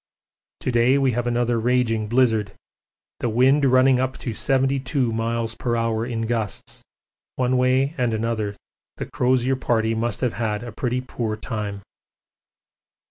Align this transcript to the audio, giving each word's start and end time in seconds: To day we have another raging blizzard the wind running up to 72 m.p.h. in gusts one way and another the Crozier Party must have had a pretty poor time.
To 0.61 0.71
day 0.71 0.97
we 0.97 1.11
have 1.11 1.27
another 1.27 1.59
raging 1.59 2.07
blizzard 2.07 2.53
the 3.19 3.29
wind 3.29 3.65
running 3.65 3.99
up 3.99 4.17
to 4.17 4.33
72 4.33 5.11
m.p.h. 5.11 6.11
in 6.11 6.21
gusts 6.23 6.81
one 7.35 7.55
way 7.55 7.93
and 7.99 8.11
another 8.11 8.55
the 8.97 9.05
Crozier 9.05 9.55
Party 9.57 9.93
must 9.93 10.21
have 10.21 10.33
had 10.33 10.63
a 10.63 10.71
pretty 10.71 11.01
poor 11.01 11.35
time. 11.37 11.83